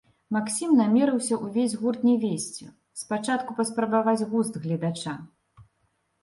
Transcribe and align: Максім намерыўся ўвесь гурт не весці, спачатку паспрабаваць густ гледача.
Максім 0.35 0.69
намерыўся 0.77 1.37
ўвесь 1.45 1.75
гурт 1.81 2.07
не 2.09 2.13
весці, 2.23 2.65
спачатку 3.03 3.51
паспрабаваць 3.61 4.17
густ 4.33 4.59
гледача. 4.65 5.13